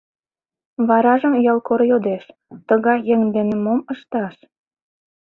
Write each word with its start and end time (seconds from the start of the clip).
Варажым 0.87 1.33
ялкор 1.51 1.81
йодеш: 1.91 2.23
«Тыгай 2.67 2.99
еҥ 3.13 3.21
дене 3.35 3.55
мом 3.63 3.79
ышташ?» 3.93 4.35